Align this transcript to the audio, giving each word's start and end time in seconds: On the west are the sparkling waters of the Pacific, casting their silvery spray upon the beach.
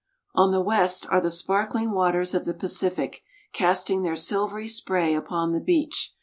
On 0.33 0.49
the 0.49 0.61
west 0.63 1.05
are 1.11 1.21
the 1.21 1.29
sparkling 1.29 1.91
waters 1.91 2.33
of 2.33 2.45
the 2.45 2.55
Pacific, 2.55 3.21
casting 3.53 4.01
their 4.01 4.15
silvery 4.15 4.67
spray 4.67 5.13
upon 5.13 5.51
the 5.51 5.61
beach. 5.61 6.15